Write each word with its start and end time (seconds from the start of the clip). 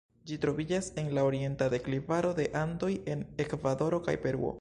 Ĝi 0.29 0.35
troviĝas 0.45 0.87
en 1.01 1.11
la 1.17 1.25
orienta 1.27 1.67
deklivaro 1.73 2.31
de 2.39 2.47
Andoj 2.63 2.91
en 3.15 3.23
Ekvadoro 3.45 4.01
kaj 4.09 4.17
Peruo. 4.25 4.49